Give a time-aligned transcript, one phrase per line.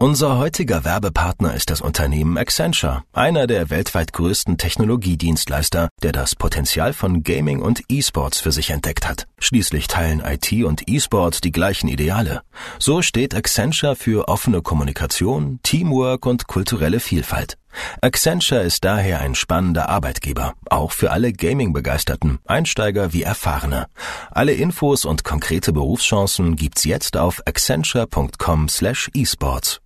[0.00, 6.92] Unser heutiger Werbepartner ist das Unternehmen Accenture, einer der weltweit größten Technologiedienstleister, der das Potenzial
[6.92, 9.26] von Gaming und E-Sports für sich entdeckt hat.
[9.38, 12.42] Schließlich teilen IT und E-Sport die gleichen Ideale.
[12.80, 17.56] So steht Accenture für offene Kommunikation, Teamwork und kulturelle Vielfalt.
[18.00, 23.86] Accenture ist daher ein spannender Arbeitgeber, auch für alle Gaming-Begeisterten, Einsteiger wie Erfahrene.
[24.30, 29.80] Alle Infos und konkrete Berufschancen gibt's jetzt auf accenture.com/esports.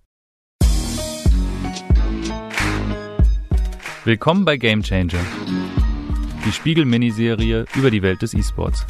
[4.05, 5.19] Willkommen bei Game Changer,
[6.45, 8.85] die Spiegel-Miniserie über die Welt des E-Sports.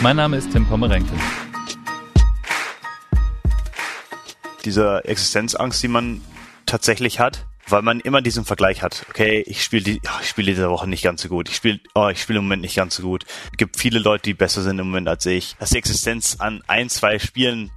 [0.00, 1.12] Mein Name ist Tim Pommerenke.
[4.64, 6.20] Diese Existenzangst, die man
[6.68, 9.04] tatsächlich hat, weil man immer diesen Vergleich hat.
[9.10, 11.48] Okay, ich spiele die, oh, ich spiele diese Woche nicht ganz so gut.
[11.48, 13.24] Ich spiele, oh, ich spiele im Moment nicht ganz so gut.
[13.52, 15.56] Es gibt viele Leute, die besser sind im Moment als ich.
[15.58, 17.70] Dass die Existenz an ein, zwei Spielen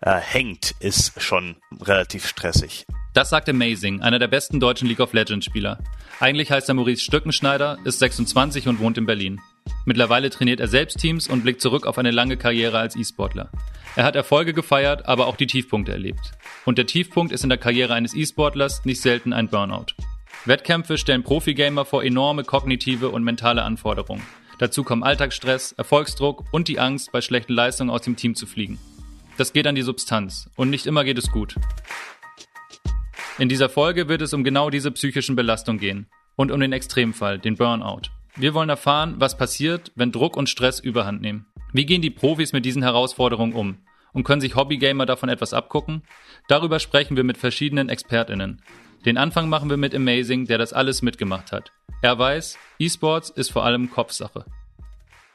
[0.00, 2.86] äh, hängt, ist schon relativ stressig.
[3.14, 5.78] Das sagt Amazing, einer der besten deutschen League of Legends Spieler.
[6.20, 9.40] Eigentlich heißt er Maurice Stückenschneider, ist 26 und wohnt in Berlin.
[9.84, 13.50] Mittlerweile trainiert er selbst Teams und blickt zurück auf eine lange Karriere als E-Sportler.
[13.96, 16.32] Er hat Erfolge gefeiert, aber auch die Tiefpunkte erlebt.
[16.64, 19.94] Und der Tiefpunkt ist in der Karriere eines E-Sportlers nicht selten ein Burnout.
[20.44, 24.22] Wettkämpfe stellen Profi-Gamer vor enorme kognitive und mentale Anforderungen.
[24.58, 28.78] Dazu kommen Alltagsstress, Erfolgsdruck und die Angst, bei schlechten Leistungen aus dem Team zu fliegen.
[29.36, 31.54] Das geht an die Substanz und nicht immer geht es gut.
[33.38, 37.38] In dieser Folge wird es um genau diese psychischen Belastungen gehen und um den Extremfall,
[37.38, 38.10] den Burnout.
[38.36, 41.46] Wir wollen erfahren, was passiert, wenn Druck und Stress überhand nehmen.
[41.72, 43.78] Wie gehen die Profis mit diesen Herausforderungen um?
[44.12, 46.02] Und können sich Hobbygamer davon etwas abgucken?
[46.48, 48.62] Darüber sprechen wir mit verschiedenen ExpertInnen.
[49.04, 51.72] Den Anfang machen wir mit Amazing, der das alles mitgemacht hat.
[52.02, 54.44] Er weiß, E-Sports ist vor allem Kopfsache.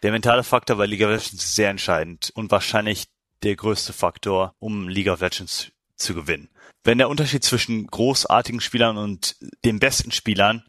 [0.02, 3.06] Der mentale Faktor bei League of Legends ist sehr entscheidend und wahrscheinlich
[3.44, 6.50] der größte Faktor, um League of Legends zu gewinnen.
[6.84, 10.64] Wenn der Unterschied zwischen großartigen Spielern und den besten Spielern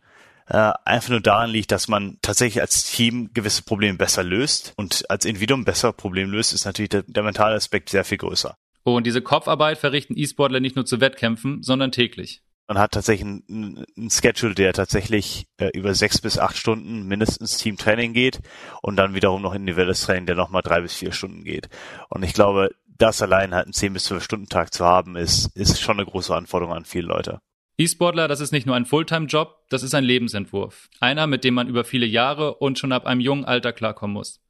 [0.46, 5.08] äh, einfach nur daran liegt, dass man tatsächlich als Team gewisse Probleme besser löst und
[5.10, 8.56] als Individuum besser Probleme löst, ist natürlich der, der mentale Aspekt sehr viel größer.
[8.82, 12.42] Und diese Kopfarbeit verrichten E-Sportler nicht nur zu Wettkämpfen, sondern täglich.
[12.66, 17.58] Man hat tatsächlich einen, einen Schedule, der tatsächlich äh, über sechs bis acht Stunden mindestens
[17.58, 18.40] Teamtraining geht
[18.82, 21.68] und dann wiederum noch individuelles Training, der nochmal drei bis vier Stunden geht.
[22.08, 25.54] Und ich glaube, das allein halt einen 10 bis 12 Stunden Tag zu haben, ist,
[25.56, 27.40] ist schon eine große Anforderung an viele Leute.
[27.76, 30.88] E-Sportler, das ist nicht nur ein Fulltime-Job, das ist ein Lebensentwurf.
[31.00, 34.40] Einer, mit dem man über viele Jahre und schon ab einem jungen Alter klarkommen muss.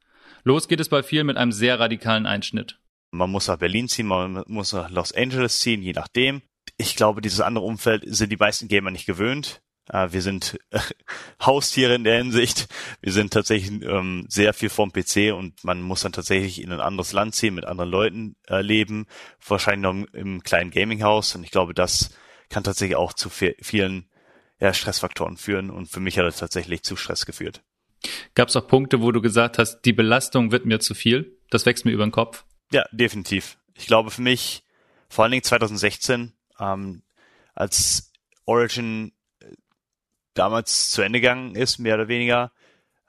[0.43, 2.79] Los geht es bei vielen mit einem sehr radikalen Einschnitt.
[3.09, 6.43] Man muss nach Berlin ziehen, man muss nach Los Angeles ziehen, je nachdem.
[6.77, 9.63] Ich glaube, dieses andere Umfeld sind die meisten Gamer nicht gewöhnt.
[9.89, 10.59] Äh, wir sind
[11.43, 12.67] Haustiere in der Hinsicht.
[13.01, 16.79] Wir sind tatsächlich ähm, sehr viel vom PC und man muss dann tatsächlich in ein
[16.79, 19.07] anderes Land ziehen, mit anderen Leuten äh, leben,
[19.47, 21.35] wahrscheinlich noch im, im kleinen Gaminghaus.
[21.35, 22.11] Und ich glaube, das
[22.55, 24.09] kann tatsächlich auch zu vielen
[24.61, 27.61] ja, Stressfaktoren führen und für mich hat es tatsächlich zu Stress geführt.
[28.33, 31.65] Gab es auch Punkte, wo du gesagt hast, die Belastung wird mir zu viel, das
[31.65, 32.45] wächst mir über den Kopf?
[32.71, 33.57] Ja, definitiv.
[33.73, 34.63] Ich glaube für mich,
[35.09, 37.03] vor allen Dingen 2016, ähm,
[37.55, 38.13] als
[38.45, 39.11] Origin
[39.41, 39.47] äh,
[40.33, 42.53] damals zu Ende gegangen ist, mehr oder weniger,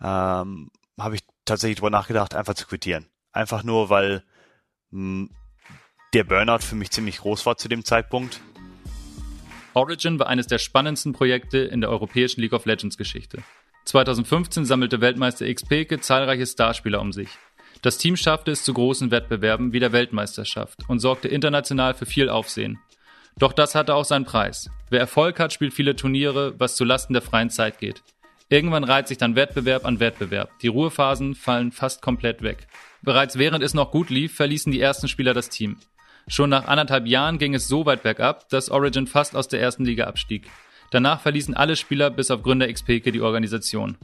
[0.01, 3.07] ähm, habe ich tatsächlich darüber nachgedacht, einfach zu quittieren.
[3.31, 4.25] Einfach nur, weil
[4.91, 5.29] mh,
[6.15, 8.41] der Burnout für mich ziemlich groß war zu dem Zeitpunkt.
[9.77, 13.43] Origin war eines der spannendsten Projekte in der europäischen League of Legends Geschichte.
[13.85, 17.29] 2015 sammelte Weltmeister XPeke zahlreiche Starspieler um sich.
[17.83, 22.31] Das Team schaffte es zu großen Wettbewerben wie der Weltmeisterschaft und sorgte international für viel
[22.31, 22.79] Aufsehen.
[23.39, 24.71] Doch das hatte auch seinen Preis.
[24.89, 28.03] Wer Erfolg hat, spielt viele Turniere, was zu Lasten der freien Zeit geht.
[28.49, 30.59] Irgendwann reiht sich dann Wettbewerb an Wettbewerb.
[30.61, 32.67] Die Ruhephasen fallen fast komplett weg.
[33.03, 35.77] Bereits während es noch gut lief, verließen die ersten Spieler das Team.
[36.29, 39.85] Schon nach anderthalb Jahren ging es so weit bergab, dass Origin fast aus der ersten
[39.85, 40.51] Liga abstieg.
[40.91, 43.97] Danach verließen alle Spieler bis auf Gründer XPK die Organisation.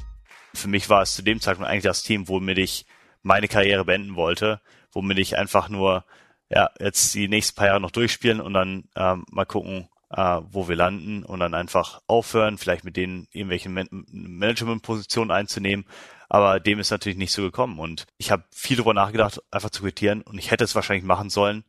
[0.55, 2.87] Für mich war es zu dem Zeitpunkt eigentlich das Team, womit ich
[3.22, 4.60] meine Karriere beenden wollte,
[4.93, 6.05] womit ich einfach nur
[6.49, 10.69] ja jetzt die nächsten paar Jahre noch durchspielen und dann ähm, mal gucken, äh, wo
[10.69, 15.86] wir landen und dann einfach aufhören, vielleicht mit denen irgendwelche Man Management-Positionen einzunehmen.
[16.28, 19.83] Aber dem ist natürlich nicht so gekommen und ich habe viel darüber nachgedacht, einfach zu
[19.83, 21.65] quittieren und ich hätte es wahrscheinlich machen sollen,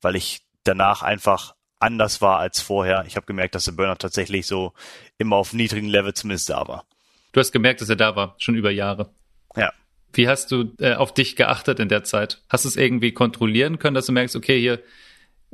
[0.00, 3.04] weil ich danach einfach anders war als vorher.
[3.06, 4.74] Ich habe gemerkt, dass der Burnout tatsächlich so
[5.18, 6.84] immer auf niedrigen Level zumindest da war.
[7.32, 9.14] Du hast gemerkt, dass er da war, schon über Jahre.
[9.56, 9.72] Ja.
[10.12, 12.42] Wie hast du äh, auf dich geachtet in der Zeit?
[12.48, 14.82] Hast du es irgendwie kontrollieren können, dass du merkst, okay, hier,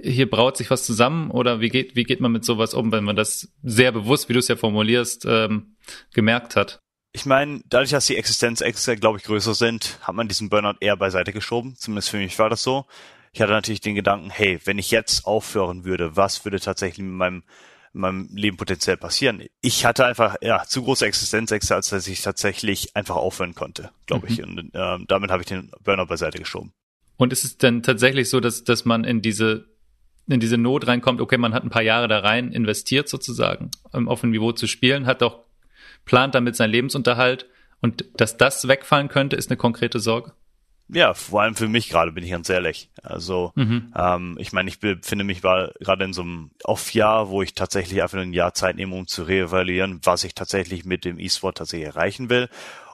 [0.01, 3.05] hier braut sich was zusammen oder wie geht, wie geht man mit sowas um, wenn
[3.05, 5.77] man das sehr bewusst, wie du es ja formulierst, ähm,
[6.13, 6.81] gemerkt hat?
[7.13, 10.97] Ich meine, dadurch, dass die Existenzängste, glaube ich, größer sind, hat man diesen Burnout eher
[10.97, 11.75] beiseite geschoben.
[11.77, 12.87] Zumindest für mich war das so
[13.37, 17.17] ich hatte natürlich den Gedanken, hey, wenn ich jetzt aufhören würde, was würde tatsächlich mit
[17.17, 17.43] meinem
[17.93, 19.43] in meinem Leben potenziell passieren.
[19.61, 24.27] Ich hatte einfach ja zu große Existenzängste, als dass ich tatsächlich einfach aufhören konnte, glaube
[24.27, 24.33] mhm.
[24.33, 24.43] ich.
[24.43, 26.73] Und äh, damit habe ich den Burnout beiseite geschoben.
[27.19, 29.67] Und ist es denn tatsächlich so, dass dass man in diese
[30.27, 31.21] in diese Not reinkommt?
[31.21, 34.67] Okay, man hat ein paar Jahre da rein investiert sozusagen, um auf ein Niveau zu
[34.67, 35.41] spielen, hat auch
[36.07, 37.47] plant damit seinen Lebensunterhalt
[37.83, 40.33] und dass das wegfallen könnte, ist eine konkrete Sorge.
[40.89, 42.91] Ja, vor allem für mich gerade, bin ich ganz ehrlich.
[43.03, 43.93] Also, mhm.
[43.97, 48.19] ähm, ich meine, ich befinde mich gerade in so einem Off-Jahr, wo ich tatsächlich einfach
[48.19, 52.31] ein Jahr Zeit nehme, um zu reevaluieren, was ich tatsächlich mit dem E-Sport tatsächlich erreichen
[52.31, 52.49] will.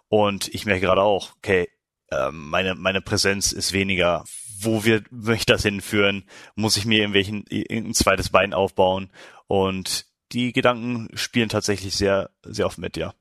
[0.08, 1.68] Und ich merke gerade auch, okay,
[2.10, 4.24] ähm, meine, meine Präsenz ist weniger.
[4.58, 6.24] Wo wird mich das hinführen?
[6.54, 9.10] Muss ich mir irgendwelchen, ein zweites Bein aufbauen?
[9.48, 13.12] Und die Gedanken spielen tatsächlich sehr, sehr oft mit, ja.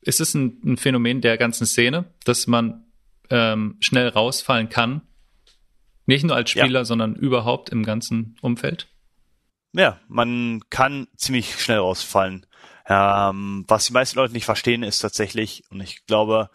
[0.00, 2.89] Ist es ein, ein Phänomen der ganzen Szene, dass man
[3.30, 5.02] ähm, schnell rausfallen kann.
[6.06, 6.84] Nicht nur als Spieler, ja.
[6.84, 8.88] sondern überhaupt im ganzen Umfeld.
[9.72, 12.46] Ja, man kann ziemlich schnell rausfallen.
[12.86, 16.50] Ähm, was die meisten Leute nicht verstehen, ist tatsächlich, und ich glaube,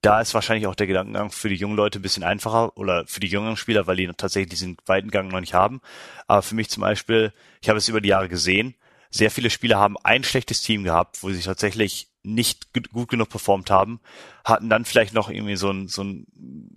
[0.00, 3.20] da ist wahrscheinlich auch der Gedankengang für die jungen Leute ein bisschen einfacher oder für
[3.20, 5.80] die jüngeren Spieler, weil die tatsächlich diesen weiten Gang noch nicht haben.
[6.26, 8.74] Aber für mich zum Beispiel, ich habe es über die Jahre gesehen,
[9.10, 13.70] sehr viele Spieler haben ein schlechtes Team gehabt, wo sie tatsächlich nicht gut genug performt
[13.70, 14.00] haben,
[14.44, 16.26] hatten dann vielleicht noch irgendwie so, ein, so ein,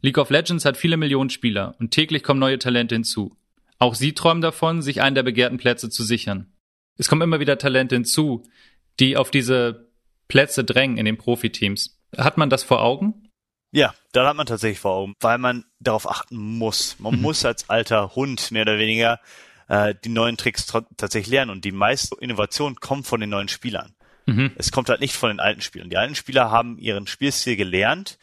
[0.01, 3.37] League of Legends hat viele Millionen Spieler und täglich kommen neue Talente hinzu.
[3.79, 6.53] Auch sie träumen davon, sich einen der begehrten Plätze zu sichern.
[6.97, 8.45] Es kommen immer wieder Talente hinzu,
[8.99, 9.91] die auf diese
[10.29, 11.99] Plätze drängen in den Profiteams.
[12.17, 13.29] Hat man das vor Augen?
[13.73, 16.97] Ja, da hat man tatsächlich vor Augen, weil man darauf achten muss.
[16.99, 17.23] Man mhm.
[17.23, 19.21] muss als alter Hund mehr oder weniger
[19.71, 21.53] äh, die neuen Tricks tatsächlich lernen.
[21.53, 23.95] Und die meiste Innovation kommt von den neuen Spielern.
[24.27, 24.51] Mhm.
[24.57, 25.89] Es kommt halt nicht von den alten Spielern.
[25.89, 28.19] Die alten Spieler haben ihren Spielstil gelernt,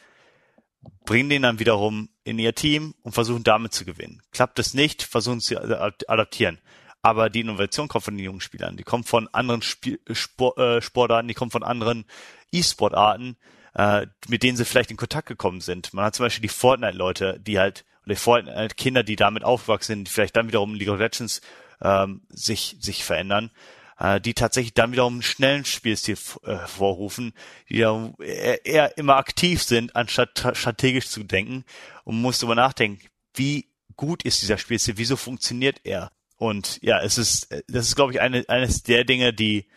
[1.06, 4.22] bringen den dann wiederum in ihr Team und versuchen damit zu gewinnen.
[4.32, 6.60] Klappt es nicht, versuchen sie adaptieren.
[7.02, 8.76] Aber die Innovation kommt von den jungen Spielern.
[8.76, 12.04] Die kommt von anderen Spiel, Sport, äh, Sportarten, die kommt von anderen
[12.52, 13.38] E-Sport-Arten,
[13.74, 15.94] äh, mit denen sie vielleicht in Kontakt gekommen sind.
[15.94, 20.08] Man hat zum Beispiel die Fortnite-Leute, die halt vor allem Kinder, die damit aufgewachsen sind,
[20.08, 21.42] die vielleicht dann wiederum in League of Legends
[21.82, 23.52] ähm, sich, sich verändern,
[24.00, 27.34] äh, die tatsächlich dann wiederum einen schnellen Spielstil äh, vorrufen,
[27.70, 31.66] die ja eher, eher immer aktiv sind, anstatt strategisch zu denken
[32.04, 33.02] und muss darüber nachdenken,
[33.34, 36.12] wie gut ist dieser Spielstil, wieso funktioniert er?
[36.38, 39.68] Und ja, es ist, das ist, glaube ich, eine, eines der Dinge, die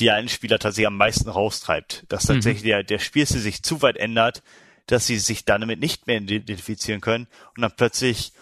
[0.00, 2.34] die einen Spieler tatsächlich am meisten raustreibt, dass mhm.
[2.34, 2.68] tatsächlich mhm.
[2.68, 4.42] der, der Spielstil sich zu weit ändert,
[4.88, 8.32] dass sie sich damit nicht mehr identifizieren können und dann plötzlich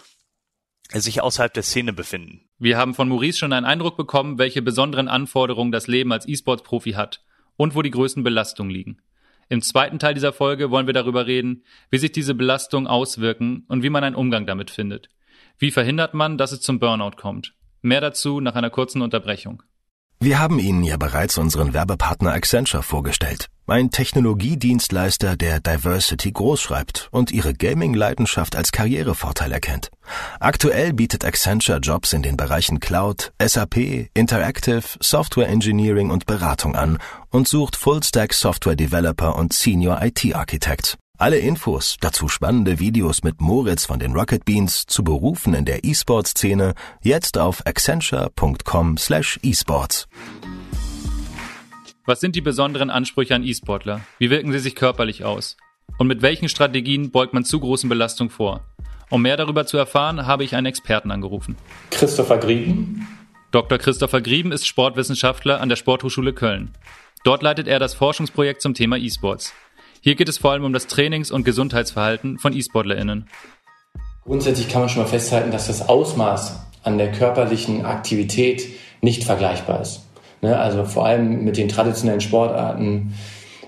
[0.91, 2.49] sich außerhalb der Szene befinden.
[2.57, 6.93] Wir haben von Maurice schon einen Eindruck bekommen, welche besonderen Anforderungen das Leben als E-Sports-Profi
[6.93, 7.23] hat
[7.55, 8.97] und wo die größten Belastungen liegen.
[9.49, 13.83] Im zweiten Teil dieser Folge wollen wir darüber reden, wie sich diese Belastungen auswirken und
[13.83, 15.09] wie man einen Umgang damit findet.
[15.57, 17.53] Wie verhindert man, dass es zum Burnout kommt?
[17.81, 19.63] Mehr dazu nach einer kurzen Unterbrechung.
[20.19, 23.49] Wir haben Ihnen ja bereits unseren Werbepartner Accenture vorgestellt.
[23.67, 29.91] Ein Technologiedienstleister, der Diversity großschreibt und Ihre Gaming-Leidenschaft als Karrierevorteil erkennt.
[30.39, 36.97] Aktuell bietet Accenture Jobs in den Bereichen Cloud, SAP, Interactive, Software Engineering und Beratung an
[37.29, 40.97] und sucht Full-Stack Software Developer und Senior IT Architects.
[41.19, 45.83] Alle Infos, dazu spannende Videos mit Moritz von den Rocket Beans zu Berufen in der
[45.83, 50.07] E-Sport-Szene, jetzt auf accenture.com slash esports.
[52.05, 54.01] Was sind die besonderen Ansprüche an E-Sportler?
[54.19, 55.57] Wie wirken sie sich körperlich aus?
[55.97, 58.63] Und mit welchen Strategien beugt man zu großen Belastungen vor?
[59.09, 61.55] Um mehr darüber zu erfahren, habe ich einen Experten angerufen.
[61.89, 63.07] Christopher Grieben.
[63.49, 63.79] Dr.
[63.79, 66.75] Christopher Grieben ist Sportwissenschaftler an der Sporthochschule Köln.
[67.23, 69.55] Dort leitet er das Forschungsprojekt zum Thema E-Sports.
[70.01, 73.27] Hier geht es vor allem um das Trainings- und Gesundheitsverhalten von E-SportlerInnen.
[74.23, 78.67] Grundsätzlich kann man schon mal festhalten, dass das Ausmaß an der körperlichen Aktivität
[79.01, 80.01] nicht vergleichbar ist.
[80.41, 83.15] Ne, also vor allem mit den traditionellen Sportarten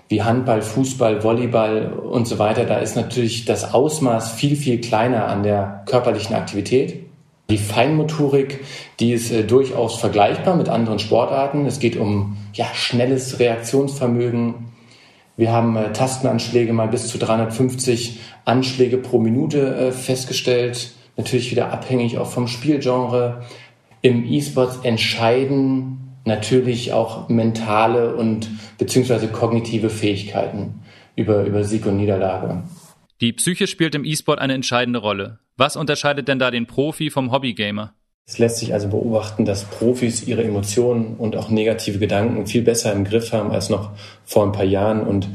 [0.07, 5.27] wie Handball, Fußball, Volleyball und so weiter, da ist natürlich das Ausmaß viel, viel kleiner
[5.27, 7.05] an der körperlichen Aktivität.
[7.49, 8.59] Die Feinmotorik,
[8.99, 11.65] die ist äh, durchaus vergleichbar mit anderen Sportarten.
[11.65, 14.68] Es geht um ja, schnelles Reaktionsvermögen.
[15.39, 20.91] Wir haben äh, Tastenanschläge mal bis zu 350 Anschläge pro Minute äh, festgestellt.
[21.15, 23.45] Natürlich wieder abhängig auch vom Spielgenre.
[24.01, 30.81] Im E-Sports entscheiden natürlich auch mentale und beziehungsweise kognitive Fähigkeiten
[31.15, 32.63] über, über Sieg und Niederlage.
[33.21, 35.39] Die Psyche spielt im E-Sport eine entscheidende Rolle.
[35.55, 37.93] Was unterscheidet denn da den Profi vom Hobbygamer?
[38.29, 42.93] Es lässt sich also beobachten, dass Profis ihre Emotionen und auch negative Gedanken viel besser
[42.93, 43.89] im Griff haben als noch
[44.23, 45.27] vor ein paar Jahren und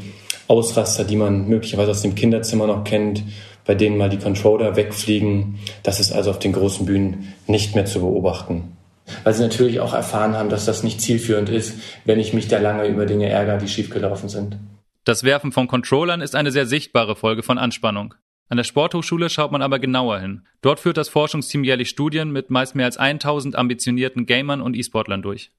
[0.46, 3.24] Ausraster, die man möglicherweise aus dem Kinderzimmer noch kennt,
[3.64, 7.84] bei denen mal die Controller wegfliegen, das ist also auf den großen Bühnen nicht mehr
[7.84, 8.76] zu beobachten.
[9.24, 11.74] Weil sie natürlich auch erfahren haben, dass das nicht zielführend ist,
[12.04, 14.56] wenn ich mich da lange über Dinge ärgere, die schiefgelaufen sind.
[15.02, 18.14] Das Werfen von Controllern ist eine sehr sichtbare Folge von Anspannung.
[18.48, 20.46] An der Sporthochschule schaut man aber genauer hin.
[20.60, 25.22] Dort führt das Forschungsteam jährlich Studien mit meist mehr als 1000 ambitionierten Gamern und E-Sportlern
[25.22, 25.50] durch.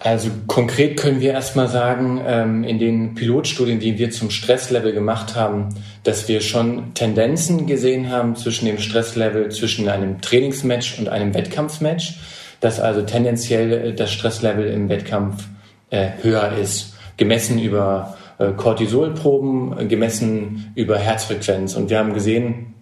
[0.00, 5.34] Also konkret können wir erstmal sagen, ähm, in den Pilotstudien, die wir zum Stresslevel gemacht
[5.36, 5.68] haben,
[6.02, 12.14] dass wir schon Tendenzen gesehen haben zwischen dem Stresslevel zwischen einem Trainingsmatch und einem Wettkampfmatch,
[12.60, 15.44] dass also tendenziell äh, das Stresslevel im Wettkampf
[15.90, 18.16] äh, höher ist, gemessen über
[18.56, 21.74] Cortisolproben äh, gemessen über Herzfrequenz.
[21.74, 22.74] Und wir haben gesehen,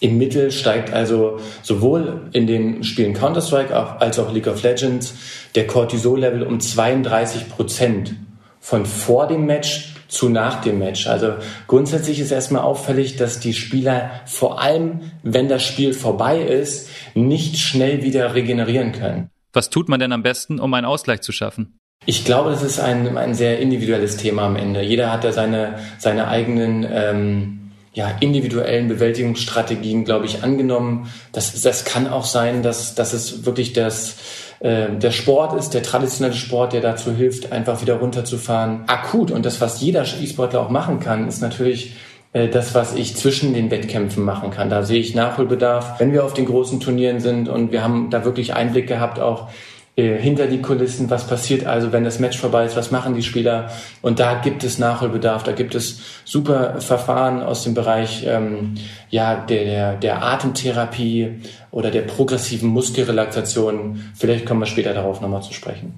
[0.00, 5.14] im Mittel steigt also sowohl in den Spielen Counter-Strike als auch League of Legends
[5.54, 8.14] der Cortisol-Level um 32 Prozent
[8.58, 11.06] von vor dem Match zu nach dem Match.
[11.06, 11.34] Also
[11.68, 17.58] grundsätzlich ist erstmal auffällig, dass die Spieler vor allem, wenn das Spiel vorbei ist, nicht
[17.58, 19.30] schnell wieder regenerieren können.
[19.52, 21.78] Was tut man denn am besten, um einen Ausgleich zu schaffen?
[22.04, 24.82] Ich glaube, das ist ein, ein sehr individuelles Thema am Ende.
[24.82, 31.10] Jeder hat da seine, seine eigenen ähm, ja, individuellen Bewältigungsstrategien, glaube ich, angenommen.
[31.32, 34.16] Das, das kann auch sein, dass, dass es wirklich das,
[34.60, 38.84] äh, der Sport ist, der traditionelle Sport, der dazu hilft, einfach wieder runterzufahren.
[38.86, 41.94] Akut und das, was jeder E-Sportler auch machen kann, ist natürlich
[42.32, 44.70] äh, das, was ich zwischen den Wettkämpfen machen kann.
[44.70, 46.00] Da sehe ich Nachholbedarf.
[46.00, 49.50] Wenn wir auf den großen Turnieren sind und wir haben da wirklich Einblick gehabt, auch
[49.94, 53.70] hinter die Kulissen, was passiert also, wenn das Match vorbei ist, was machen die Spieler.
[54.00, 58.74] Und da gibt es Nachholbedarf, da gibt es super Verfahren aus dem Bereich ähm,
[59.10, 64.02] ja, der, der Atemtherapie oder der progressiven Muskelrelaxation.
[64.14, 65.92] Vielleicht kommen wir später darauf nochmal zu sprechen.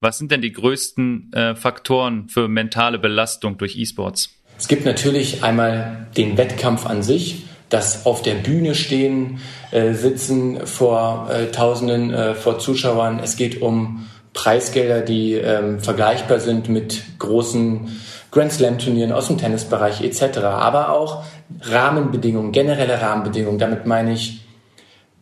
[0.00, 4.30] Was sind denn die größten äh, Faktoren für mentale Belastung durch E-Sports?
[4.58, 7.44] Es gibt natürlich einmal den Wettkampf an sich
[7.74, 9.40] das auf der Bühne stehen,
[9.72, 13.18] äh, sitzen vor äh, Tausenden äh, vor Zuschauern.
[13.22, 18.00] Es geht um Preisgelder, die ähm, vergleichbar sind mit großen
[18.30, 20.38] Grand Slam Turnieren aus dem Tennisbereich etc.
[20.38, 21.24] Aber auch
[21.62, 23.58] Rahmenbedingungen, generelle Rahmenbedingungen.
[23.58, 24.44] Damit meine ich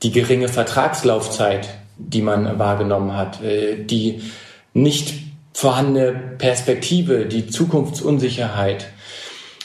[0.02, 4.20] die geringe Vertragslaufzeit, die man wahrgenommen hat, äh, die
[4.74, 5.14] nicht
[5.54, 8.88] vorhandene Perspektive, die Zukunftsunsicherheit,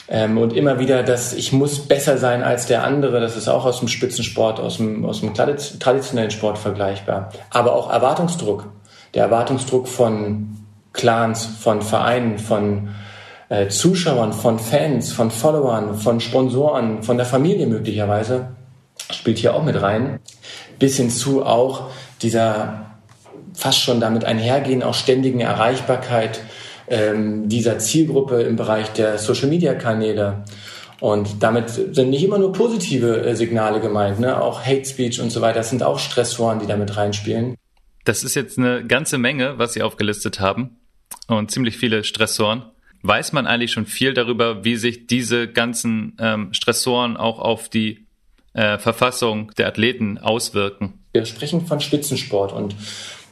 [0.09, 3.65] ähm, und immer wieder, dass ich muss besser sein als der andere, das ist auch
[3.65, 7.31] aus dem Spitzensport, aus dem, aus dem traditionellen Sport vergleichbar.
[7.49, 8.67] Aber auch Erwartungsdruck.
[9.13, 10.57] Der Erwartungsdruck von
[10.93, 12.89] Clans, von Vereinen, von
[13.49, 18.49] äh, Zuschauern, von Fans, von Followern, von Sponsoren, von der Familie möglicherweise,
[19.11, 20.19] spielt hier auch mit rein.
[20.79, 21.89] Bis hinzu auch
[22.21, 22.85] dieser
[23.53, 26.41] fast schon damit einhergehen, auch ständigen Erreichbarkeit
[26.87, 30.43] ähm, dieser Zielgruppe im Bereich der Social-Media-Kanäle.
[30.99, 34.41] Und damit sind nicht immer nur positive äh, Signale gemeint, ne?
[34.41, 37.55] auch Hate Speech und so weiter, das sind auch Stressoren, die damit reinspielen.
[38.03, 40.77] Das ist jetzt eine ganze Menge, was Sie aufgelistet haben
[41.27, 42.63] und ziemlich viele Stressoren.
[43.03, 48.07] Weiß man eigentlich schon viel darüber, wie sich diese ganzen ähm, Stressoren auch auf die
[48.53, 50.93] äh, Verfassung der Athleten auswirken?
[51.13, 52.75] Wir sprechen von Spitzensport und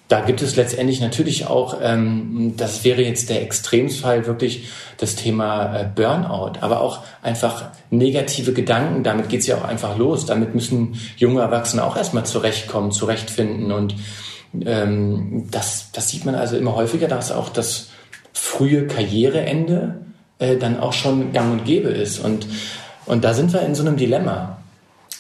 [0.08, 5.76] da gibt es letztendlich natürlich auch, ähm, das wäre jetzt der Extremsfall, wirklich das Thema
[5.76, 9.04] äh, Burnout, aber auch einfach negative Gedanken.
[9.04, 10.28] Damit geht's ja auch einfach los.
[10.28, 13.72] Damit müssen junge Erwachsene auch erstmal zurechtkommen, zurechtfinden.
[13.72, 13.96] Und
[14.64, 17.90] ähm, das, das sieht man also immer häufiger, dass auch das
[18.32, 20.02] frühe Karriereende
[20.38, 22.20] äh, dann auch schon gang und gäbe ist.
[22.20, 22.46] Und,
[23.08, 24.55] und da sind wir in so einem Dilemma.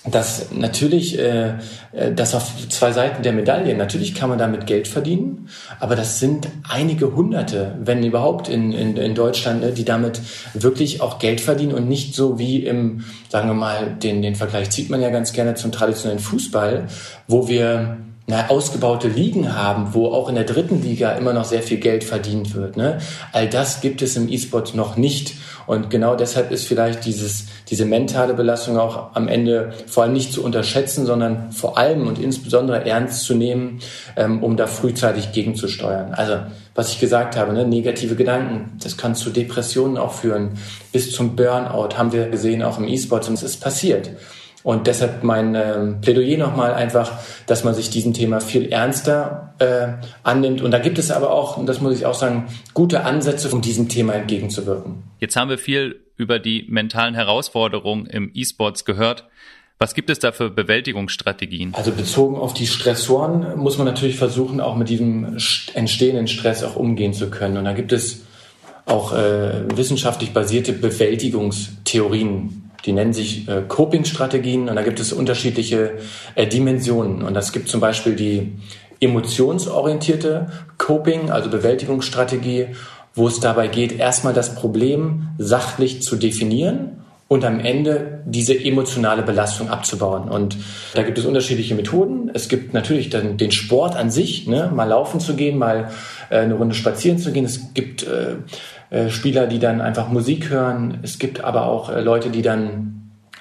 [0.07, 1.55] Dass natürlich äh,
[1.91, 3.75] äh, das auf zwei Seiten der Medaille.
[3.75, 8.97] Natürlich kann man damit Geld verdienen, aber das sind einige Hunderte, wenn überhaupt in, in,
[8.97, 10.21] in Deutschland, ne, die damit
[10.53, 14.69] wirklich auch Geld verdienen und nicht so wie im, sagen wir mal, den, den Vergleich
[14.69, 16.87] zieht man ja ganz gerne zum traditionellen Fußball,
[17.27, 17.97] wo wir
[18.27, 22.03] na, ausgebaute Ligen haben, wo auch in der dritten Liga immer noch sehr viel Geld
[22.03, 22.75] verdient wird.
[22.75, 22.97] Ne?
[23.31, 25.35] All das gibt es im E-Sport noch nicht.
[25.67, 30.33] Und genau deshalb ist vielleicht dieses, diese mentale Belastung auch am Ende vor allem nicht
[30.33, 33.79] zu unterschätzen, sondern vor allem und insbesondere ernst zu nehmen,
[34.15, 36.13] ähm, um da frühzeitig gegenzusteuern.
[36.13, 36.39] Also
[36.73, 40.57] was ich gesagt habe, ne, negative Gedanken, das kann zu Depressionen auch führen,
[40.91, 44.09] bis zum Burnout haben wir gesehen, auch im E-Sport und es ist passiert.
[44.65, 50.03] Und deshalb mein ähm, Plädoyer nochmal einfach, dass man sich diesem Thema viel ernster äh,
[50.23, 50.63] annimmt.
[50.63, 53.61] Und da gibt es aber auch, und das muss ich auch sagen, gute Ansätze, um
[53.61, 55.03] diesem Thema entgegenzuwirken.
[55.19, 59.25] Jetzt haben wir viel über die mentalen Herausforderungen im E-Sports gehört.
[59.77, 61.75] Was gibt es da für Bewältigungsstrategien?
[61.75, 65.37] Also bezogen auf die Stressoren muss man natürlich versuchen, auch mit diesem
[65.75, 67.57] entstehenden Stress auch umgehen zu können.
[67.57, 68.23] Und da gibt es
[68.87, 75.93] auch äh, wissenschaftlich basierte Bewältigungstheorien, die nennen sich äh, Coping-Strategien und da gibt es unterschiedliche
[76.35, 77.23] äh, Dimensionen.
[77.23, 78.53] Und das gibt zum Beispiel die
[78.99, 82.67] emotionsorientierte Coping, also Bewältigungsstrategie,
[83.13, 89.23] wo es dabei geht, erstmal das Problem sachlich zu definieren und am Ende diese emotionale
[89.23, 90.29] Belastung abzubauen.
[90.29, 90.57] Und
[90.93, 92.29] da gibt es unterschiedliche Methoden.
[92.33, 94.71] Es gibt natürlich dann den Sport an sich, ne?
[94.73, 95.89] mal laufen zu gehen, mal
[96.29, 97.45] äh, eine Runde spazieren zu gehen.
[97.45, 98.35] Es gibt äh,
[98.89, 100.99] äh, Spieler, die dann einfach Musik hören.
[101.03, 102.95] Es gibt aber auch äh, Leute, die dann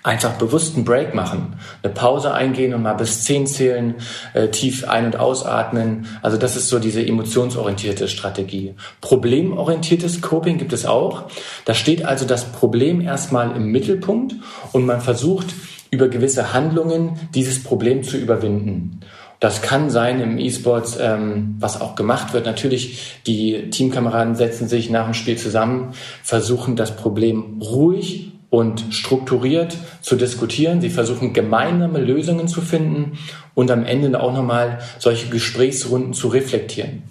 [0.05, 3.95] einfach bewusst einen Break machen, eine Pause eingehen und mal bis zehn zählen,
[4.35, 6.07] äh, tief ein- und ausatmen.
[6.21, 8.75] Also das ist so diese emotionsorientierte Strategie.
[9.01, 11.25] Problemorientiertes Coping gibt es auch.
[11.65, 14.35] Da steht also das Problem erstmal im Mittelpunkt
[14.73, 15.47] und man versucht
[15.91, 19.01] über gewisse Handlungen dieses Problem zu überwinden.
[19.45, 22.47] Das kann sein im E-Sports, ähm, was auch gemacht wird.
[22.47, 29.77] Natürlich, die Teamkameraden setzen sich nach dem Spiel zusammen, versuchen das Problem ruhig und strukturiert
[30.01, 30.81] zu diskutieren.
[30.81, 33.19] Sie versuchen gemeinsame Lösungen zu finden
[33.55, 37.03] und am Ende auch nochmal solche Gesprächsrunden zu reflektieren.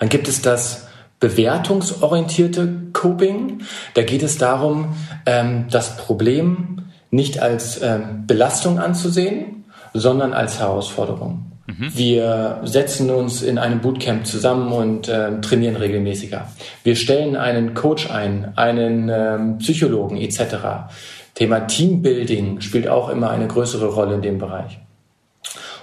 [0.00, 0.86] Dann gibt es das
[1.20, 3.60] bewertungsorientierte Coping.
[3.92, 9.55] Da geht es darum, ähm, das Problem nicht als ähm, Belastung anzusehen,
[9.98, 11.52] sondern als Herausforderung.
[11.66, 11.90] Mhm.
[11.94, 16.48] Wir setzen uns in einem Bootcamp zusammen und äh, trainieren regelmäßiger.
[16.84, 20.88] Wir stellen einen Coach ein, einen ähm, Psychologen etc.
[21.34, 24.78] Thema Teambuilding spielt auch immer eine größere Rolle in dem Bereich.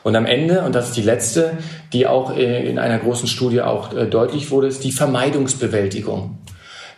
[0.04, 1.58] Und am Ende, und das ist die letzte,
[1.94, 6.40] die auch äh, in einer großen Studie auch äh, deutlich wurde, ist die Vermeidungsbewältigung.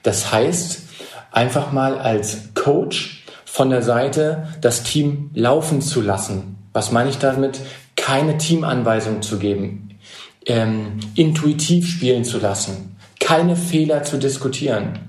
[0.03, 0.83] Das heißt,
[1.31, 7.17] einfach mal als Coach von der Seite das Team laufen zu lassen, was meine ich
[7.19, 7.61] damit?
[7.95, 9.97] Keine Teamanweisung zu geben,
[10.45, 14.99] ähm, intuitiv spielen zu lassen, keine Fehler zu diskutieren.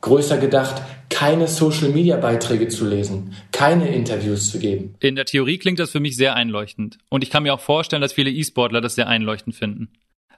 [0.00, 4.96] Größer gedacht, keine Social-Media-Beiträge zu lesen, keine Interviews zu geben.
[4.98, 6.98] In der Theorie klingt das für mich sehr einleuchtend.
[7.08, 9.92] Und ich kann mir auch vorstellen, dass viele E-Sportler das sehr einleuchtend finden.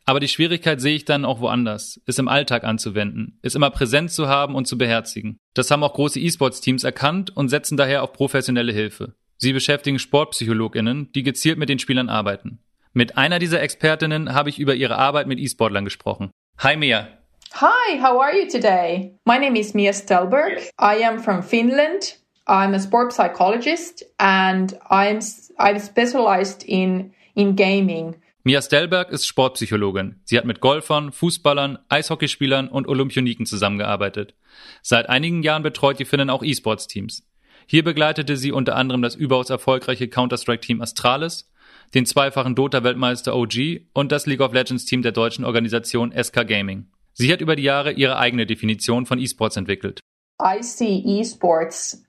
[0.04, 4.11] Aber die Schwierigkeit sehe ich dann auch woanders, es im Alltag anzuwenden, es immer präsent
[4.11, 5.38] zu haben und zu beherzigen.
[5.54, 9.14] Das haben auch große E-Sports-Teams erkannt und setzen daher auf professionelle Hilfe.
[9.37, 12.61] Sie beschäftigen SportpsychologInnen, die gezielt mit den Spielern arbeiten.
[12.92, 16.31] Mit einer dieser Expertinnen habe ich über ihre Arbeit mit E-Sportlern gesprochen.
[16.59, 17.09] Hi Mia.
[17.55, 19.16] Hi, how are you today?
[19.25, 20.59] My name is Mia Stelberg.
[20.81, 22.18] I am from Finland.
[22.47, 25.20] I'm a sport psychologist and I'm
[25.59, 28.16] I'm specialized in in gaming.
[28.44, 30.20] Mia Stelberg ist Sportpsychologin.
[30.25, 34.35] Sie hat mit Golfern, Fußballern, Eishockeyspielern und Olympioniken zusammengearbeitet.
[34.83, 37.27] Seit einigen Jahren betreut die Finnen auch E-Sports-Teams.
[37.66, 41.50] Hier begleitete sie unter anderem das überaus erfolgreiche Counter-Strike-Team Astralis,
[41.94, 46.87] den zweifachen Dota-Weltmeister OG und das League of Legends-Team der deutschen Organisation SK Gaming.
[47.12, 50.00] Sie hat über die Jahre ihre eigene Definition von E-Sports entwickelt.
[50.42, 52.05] I see E-Sports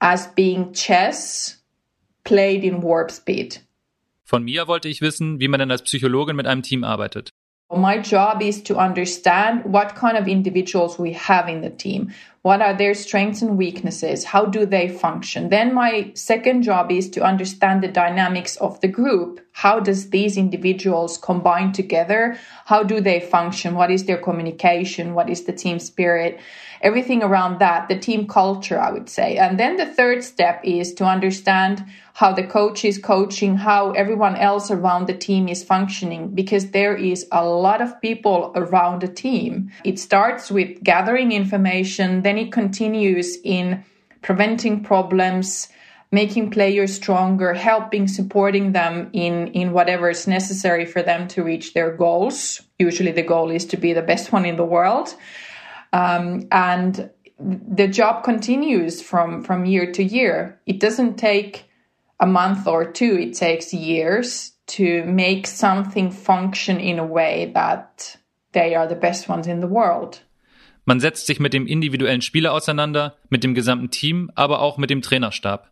[0.00, 1.64] as being chess
[2.24, 3.62] played in warp speed.
[4.24, 7.30] Von mir wollte ich wissen, wie man denn als Psychologin mit einem Team arbeitet.
[7.76, 12.12] My job is to understand what kind of individuals we have in the team.
[12.42, 14.24] What are their strengths and weaknesses?
[14.24, 15.50] How do they function?
[15.50, 19.40] Then my second job is to understand the dynamics of the group.
[19.52, 22.38] How does these individuals combine together?
[22.64, 23.74] How do they function?
[23.76, 25.14] What is their communication?
[25.14, 26.40] What is the team spirit?
[26.82, 29.36] Everything around that, the team culture, I would say.
[29.36, 34.36] And then the third step is to understand how the coach is coaching, how everyone
[34.36, 39.08] else around the team is functioning, because there is a lot of people around the
[39.08, 39.70] team.
[39.84, 43.84] It starts with gathering information, then it continues in
[44.22, 45.68] preventing problems,
[46.12, 51.72] making players stronger, helping, supporting them in, in whatever is necessary for them to reach
[51.72, 52.60] their goals.
[52.78, 55.14] Usually the goal is to be the best one in the world.
[55.92, 60.60] Um, and the job continues from, from year to year.
[60.66, 61.64] It doesn't take
[62.20, 68.16] a month or two, it takes years to make something function in a way that
[68.52, 70.22] they are the best ones in the world.
[70.84, 74.90] Man setzt sich mit dem individuellen Spieler auseinander, mit dem gesamten Team, aber auch mit
[74.90, 75.70] dem Trainerstab.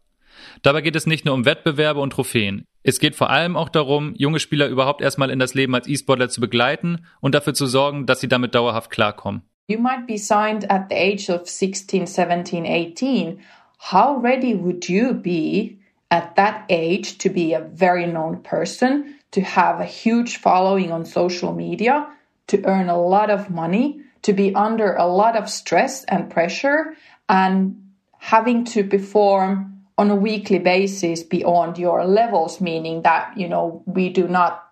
[0.63, 2.65] Dabei geht es nicht nur um Wettbewerbe und Trophäen.
[2.83, 6.29] Es geht vor allem auch darum, junge Spieler überhaupt erstmal in das Leben als E-Sportler
[6.29, 9.43] zu begleiten und dafür zu sorgen, dass sie damit dauerhaft klarkommen.
[9.69, 13.45] You might be signed at the age of 16, 17, 18.
[13.77, 15.79] How ready would you be
[16.11, 21.05] at that age to be a very known person, to have a huge following on
[21.05, 22.09] social media,
[22.47, 26.97] to earn a lot of money, to be under a lot of stress and pressure,
[27.29, 33.83] and having to perform on a weekly basis beyond your levels, meaning that, you know,
[33.85, 34.68] we do not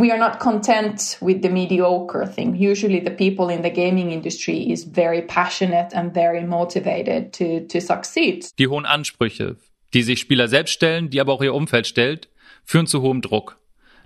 [0.00, 2.54] we are not content with the mediocre thing.
[2.54, 7.80] Usually the people in the gaming industry is very passionate and very motivated to, to
[7.80, 8.46] succeed.
[8.58, 9.56] Die hohen Ansprüche,
[9.92, 12.28] die sich Spieler selbst stellen, die aber auch ihr Umfeld stellt,
[12.64, 13.58] führen zu hohem Druck.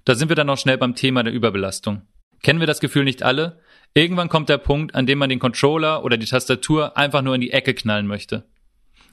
[0.05, 2.03] Da sind wir dann auch schnell beim Thema der Überbelastung.
[2.43, 3.61] Kennen wir das Gefühl nicht alle?
[3.95, 7.41] Irgendwann kommt der Punkt, an dem man den Controller oder die Tastatur einfach nur in
[7.41, 8.45] die Ecke knallen möchte.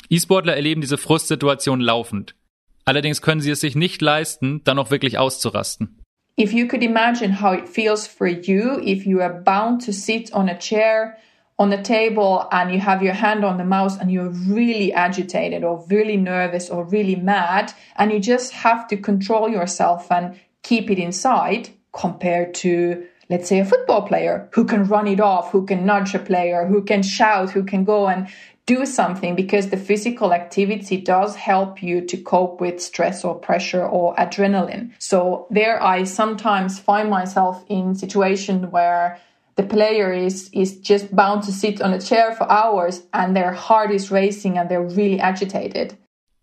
[0.09, 2.35] E-Sportler erleben diese Frustsituation laufend.
[2.83, 6.00] Allerdings können sie es sich nicht leisten, dann auch wirklich auszurasten.
[6.41, 10.33] If you could imagine how it feels for you if you are bound to sit
[10.33, 11.19] on a chair
[11.59, 15.63] on the table and you have your hand on the mouse and you're really agitated
[15.63, 20.89] or really nervous or really mad and you just have to control yourself and keep
[20.89, 25.63] it inside compared to let's say a football player who can run it off who
[25.63, 28.27] can nudge a player who can shout who can go and
[28.75, 33.85] do something because the physical activity does help you to cope with stress or pressure
[33.97, 39.17] or adrenaline so there i sometimes find myself in situations where
[39.55, 43.53] the player is is just bound to sit on a chair for hours and their
[43.53, 45.95] heart is racing and they're really agitated.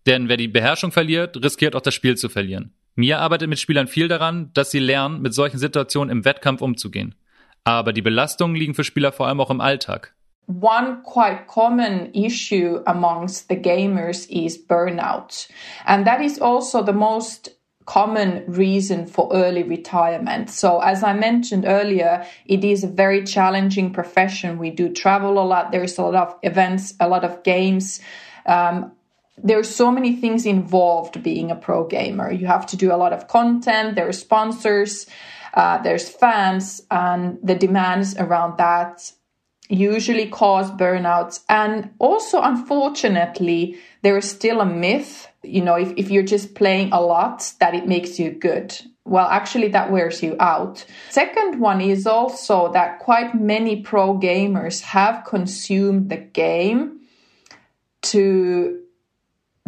[0.05, 2.73] Denn wer die Beherrschung verliert, riskiert auch das Spiel zu verlieren.
[2.95, 7.15] Mia arbeitet mit Spielern viel daran, dass sie lernen, mit solchen Situationen im Wettkampf umzugehen.
[7.63, 10.15] Aber die Belastungen liegen für Spieler vor allem auch im Alltag.
[10.49, 15.47] One quite common issue amongst the gamers is burnout.
[15.85, 17.49] And that is also the most
[17.85, 20.49] common reason for early retirement.
[20.49, 24.57] So, as I mentioned earlier, it is a very challenging profession.
[24.57, 27.99] We do travel a lot, there's a lot of events, a lot of games.
[28.47, 28.93] Um,
[29.37, 32.31] there's so many things involved being a pro gamer.
[32.31, 35.05] You have to do a lot of content, there are sponsors,
[35.53, 39.11] uh, there's fans, and the demands around that
[39.69, 41.41] usually cause burnouts.
[41.47, 46.91] And also, unfortunately, there is still a myth you know, if, if you're just playing
[46.91, 48.77] a lot, that it makes you good.
[49.05, 50.85] Well, actually, that wears you out.
[51.09, 56.99] Second one is also that quite many pro gamers have consumed the game
[58.01, 58.81] to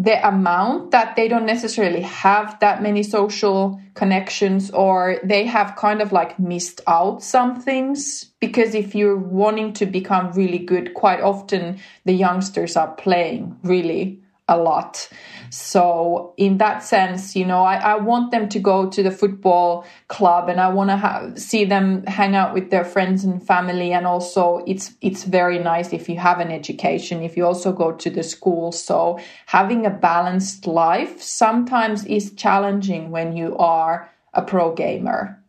[0.03, 6.01] the amount that they don't necessarily have that many social connections or they have kind
[6.01, 8.31] of like missed out some things.
[8.39, 14.20] Because if you're wanting to become really good quite often the youngsters are playing really
[14.51, 15.07] a lot.
[15.49, 19.85] So in that sense, you know, I, I want them to go to the football
[20.07, 23.93] club and I want to have, see them hang out with their friends and family.
[23.93, 27.93] And also it's, it's very nice if you have an education, if you also go
[27.93, 28.71] to the school.
[28.71, 35.41] So having a balanced life sometimes is challenging when you are a pro gamer.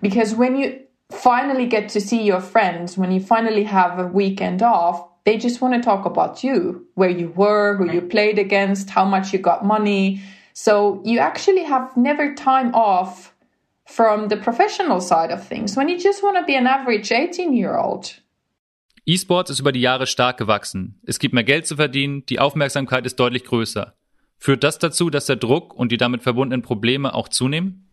[0.00, 4.62] Because when you finally get to see your friends, when you finally have a weekend
[4.62, 8.90] off, they just want to talk about you, where you were, who you played against,
[8.90, 10.22] how much you got money.
[10.52, 13.34] So you actually have never time off
[13.86, 17.54] from the professional side of things when you just want to be an average 18
[17.54, 18.20] year old.
[19.06, 20.98] E-Sports ist über die Jahre stark gewachsen.
[21.04, 23.94] Es gibt mehr Geld zu verdienen, die Aufmerksamkeit ist deutlich größer.
[24.38, 27.83] Führt das dazu, dass der Druck und die damit verbundenen Probleme auch zunehmen?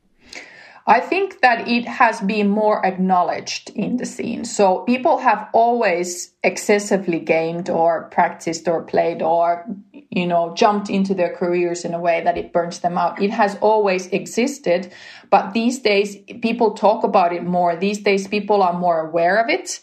[0.87, 4.45] I think that it has been more acknowledged in the scene.
[4.45, 9.65] So people have always excessively gamed or practiced or played or,
[10.09, 13.21] you know, jumped into their careers in a way that it burns them out.
[13.21, 14.91] It has always existed,
[15.29, 17.75] but these days people talk about it more.
[17.75, 19.79] These days people are more aware of it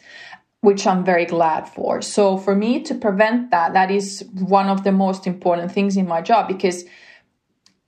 [0.61, 2.03] which I'm very glad for.
[2.03, 6.09] So for me to prevent that, that is one of the most important things in
[6.09, 6.85] my job because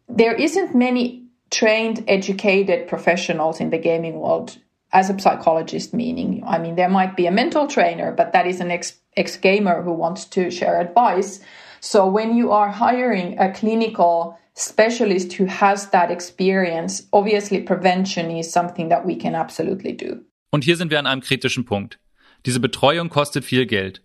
[0.08, 4.56] there isn't many trained, educated professionals in the gaming world
[4.92, 8.60] as a psychologist, meaning, I mean, there might be a mental trainer, but that is
[8.60, 11.40] an ex, ex gamer who wants to share advice.
[11.80, 18.52] So when you are hiring a clinical specialist who has that experience, obviously prevention is
[18.52, 20.24] something that we can absolutely do.
[20.52, 21.98] Und hier sind wir an einem kritischen Punkt.
[22.44, 24.02] Diese Betreuung kostet viel Geld.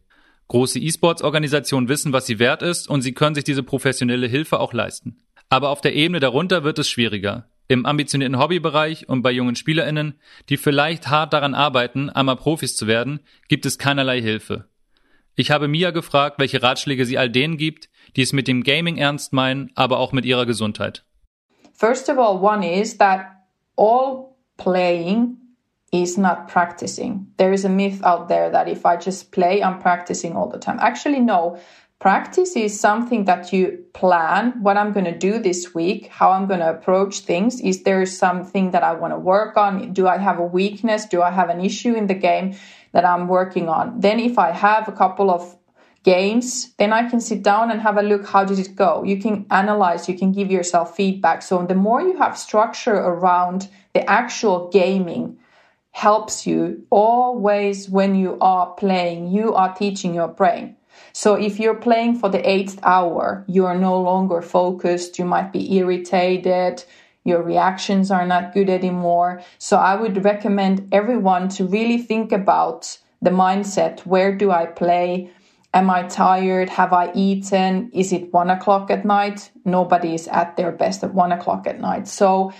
[0.47, 4.73] Große E-Sports-Organisationen wissen, was sie wert ist und sie können sich diese professionelle Hilfe auch
[4.73, 5.17] leisten.
[5.55, 7.45] Aber auf der Ebene darunter wird es schwieriger.
[7.69, 12.87] Im ambitionierten Hobbybereich und bei jungen SpielerInnen, die vielleicht hart daran arbeiten, einmal Profis zu
[12.87, 14.65] werden, gibt es keinerlei Hilfe.
[15.37, 17.87] Ich habe Mia gefragt, welche Ratschläge sie all denen gibt,
[18.17, 21.05] die es mit dem Gaming ernst meinen, aber auch mit ihrer Gesundheit.
[21.71, 23.21] First of all, one is that
[23.77, 25.37] all playing
[25.93, 27.27] is not practicing.
[27.37, 30.59] There is a myth out there that if I just play, I'm practicing all the
[30.59, 30.79] time.
[30.81, 31.57] Actually, no.
[31.99, 36.45] Practice is something that you plan what I'm going to do this week, how I'm
[36.45, 37.61] going to approach things.
[37.61, 39.93] Is there something that I want to work on?
[39.93, 41.05] Do I have a weakness?
[41.05, 42.55] Do I have an issue in the game
[42.91, 44.01] that I'm working on?
[44.01, 45.57] Then, if I have a couple of
[46.03, 48.27] games, then I can sit down and have a look.
[48.27, 49.03] How did it go?
[49.05, 51.43] You can analyze, you can give yourself feedback.
[51.43, 55.39] So, the more you have structure around the actual gaming,
[55.91, 60.75] helps you always when you are playing, you are teaching your brain.
[61.17, 65.53] So if you're playing for the eighth hour, you are no longer focused, you might
[65.53, 66.83] be irritated,
[67.23, 69.41] your reactions are not good anymore.
[69.57, 75.31] So I would recommend everyone to really think about the mindset where do I play?
[75.73, 76.67] Am I tired?
[76.71, 77.91] Have I eaten?
[77.93, 79.51] Is it one o'clock at night?
[79.63, 82.09] Nobody is at their best at one o'clock at night.
[82.09, 82.51] So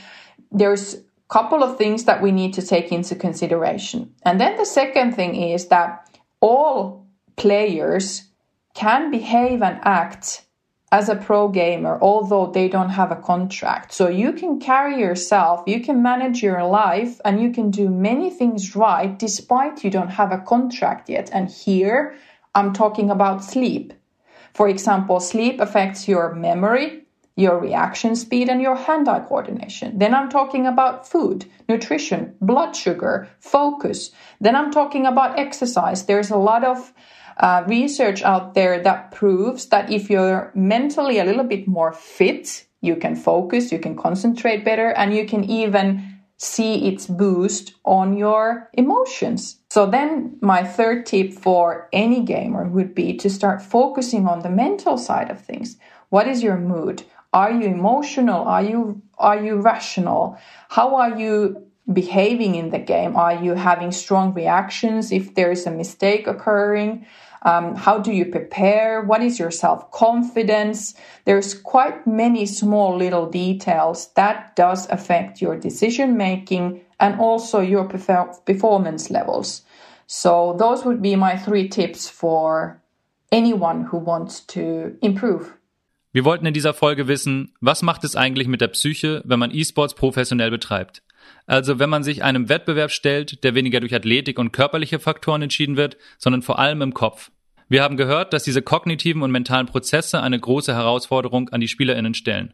[0.50, 4.14] there's a couple of things that we need to take into consideration.
[4.24, 8.30] And then the second thing is that all players
[8.76, 10.44] can behave and act
[10.92, 13.92] as a pro gamer, although they don't have a contract.
[13.92, 18.30] So you can carry yourself, you can manage your life, and you can do many
[18.30, 21.30] things right despite you don't have a contract yet.
[21.34, 22.16] And here
[22.54, 23.94] I'm talking about sleep.
[24.54, 27.04] For example, sleep affects your memory,
[27.36, 29.98] your reaction speed and your hand eye coordination.
[29.98, 34.12] Then I'm talking about food, nutrition, blood sugar, focus.
[34.40, 36.06] Then I'm talking about exercise.
[36.06, 36.94] There's a lot of
[37.38, 42.66] uh, research out there that proves that if you're mentally a little bit more fit,
[42.82, 48.18] you can focus, you can concentrate better, and you can even see its boost on
[48.18, 49.60] your emotions.
[49.70, 54.50] So then my third tip for any gamer would be to start focusing on the
[54.50, 55.78] mental side of things.
[56.10, 57.04] What is your mood?
[57.34, 58.44] Are you emotional?
[58.44, 60.38] Are you are you rational?
[60.70, 63.16] How are you behaving in the game?
[63.16, 67.06] Are you having strong reactions if there is a mistake occurring?
[67.46, 69.04] Um, how do you prepare?
[69.04, 70.96] What is your self confidence?
[71.26, 77.88] There's quite many small little details that does affect your decision making and also your
[77.88, 79.62] performance levels.
[80.08, 82.82] So those would be my three tips for
[83.32, 85.54] anyone who wants to improve.
[86.14, 89.52] Wir wollten in dieser Folge wissen, was macht es eigentlich mit der Psyche, wenn man
[89.52, 91.04] E-Sports professionell betreibt?
[91.46, 95.76] Also wenn man sich einem Wettbewerb stellt, der weniger durch Athletik und körperliche Faktoren entschieden
[95.76, 97.32] wird, sondern vor allem im Kopf.
[97.68, 102.14] Wir haben gehört, dass diese kognitiven und mentalen Prozesse eine große Herausforderung an die Spielerinnen
[102.14, 102.54] stellen.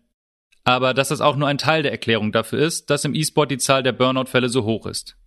[0.63, 3.57] Aber dass das auch nur ein Teil der Erklärung dafür ist, dass im E-Sport die
[3.57, 5.17] Zahl der Burnout-Fälle so hoch ist.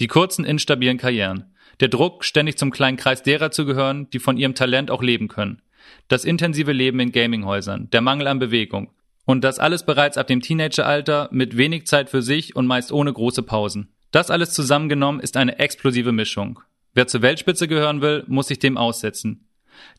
[0.00, 1.54] Die kurzen, instabilen Karrieren.
[1.80, 5.28] Der Druck, ständig zum kleinen Kreis derer zu gehören, die von ihrem Talent auch leben
[5.28, 5.62] können
[6.08, 8.90] das intensive Leben in Gaminghäusern, der Mangel an Bewegung.
[9.24, 13.12] Und das alles bereits ab dem Teenageralter mit wenig Zeit für sich und meist ohne
[13.12, 13.92] große Pausen.
[14.10, 16.60] Das alles zusammengenommen ist eine explosive Mischung.
[16.98, 19.46] Wer zur Weltspitze gehören will, muss sich dem aussetzen.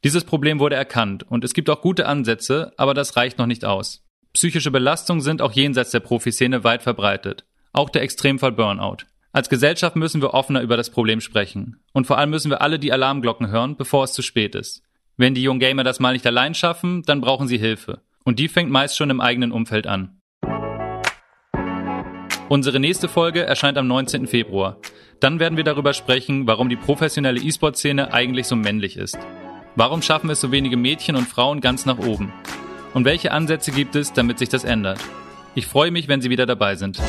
[0.04, 3.64] Dieses Problem wurde erkannt und es gibt auch gute Ansätze, aber das reicht noch nicht
[3.64, 4.06] aus.
[4.34, 7.46] Psychische Belastungen sind auch jenseits der Profiszene weit verbreitet.
[7.72, 9.06] Auch der Extremfall Burnout.
[9.32, 11.80] Als Gesellschaft müssen wir offener über das Problem sprechen.
[11.94, 14.84] Und vor allem müssen wir alle die Alarmglocken hören, bevor es zu spät ist.
[15.16, 18.02] Wenn die jungen Gamer das mal nicht allein schaffen, dann brauchen sie Hilfe.
[18.26, 20.19] Und die fängt meist schon im eigenen Umfeld an.
[22.50, 24.26] Unsere nächste Folge erscheint am 19.
[24.26, 24.78] Februar.
[25.20, 29.20] Dann werden wir darüber sprechen, warum die professionelle E-Sport-Szene eigentlich so männlich ist.
[29.76, 32.34] Warum schaffen es so wenige Mädchen und Frauen ganz nach oben?
[32.96, 34.98] Und welche Ansätze gibt es, damit sich das ändert?
[35.54, 37.00] Ich freue mich, wenn Sie wieder dabei sind.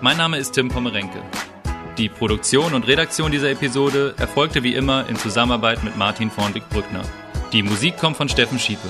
[0.00, 1.20] Mein Name ist Tim Pommerenke.
[1.98, 7.02] Die Produktion und Redaktion dieser Episode erfolgte wie immer in Zusammenarbeit mit Martin Vornwig-Brückner.
[7.52, 8.88] Die Musik kommt von Steffen Schiepe.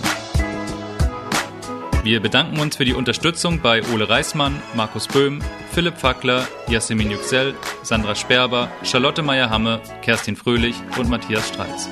[2.09, 5.43] Wir bedanken uns für die Unterstützung bei Ole Reismann, Markus Böhm,
[5.73, 11.91] Philipp Fackler, Jasmin Yüksel, Sandra Sperber, Charlotte Meyer-Hamme, Kerstin Fröhlich und Matthias Streitz.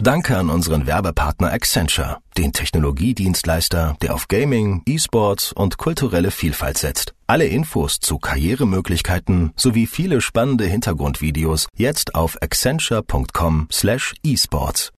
[0.00, 7.14] Danke an unseren Werbepartner Accenture, den Technologiedienstleister, der auf Gaming, E-Sports und kulturelle Vielfalt setzt.
[7.28, 14.92] Alle Infos zu Karrieremöglichkeiten sowie viele spannende Hintergrundvideos jetzt auf accenture.com/esports.